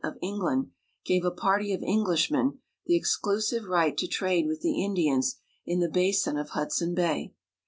of 0.03 0.17
England 0.19 0.71
gave 1.05 1.23
a 1.23 1.29
party 1.29 1.73
of 1.75 1.83
Englishmen 1.83 2.57
the 2.87 2.95
exclusive 2.95 3.65
right 3.65 3.95
to 3.97 4.07
trade 4.07 4.47
with 4.47 4.59
the 4.61 4.83
Indi 4.83 5.07
ans 5.07 5.35
in 5.63 5.79
the 5.79 5.87
basin 5.91 6.37
of 6.39 6.49
Hudson 6.49 6.95
Bay. 6.95 7.35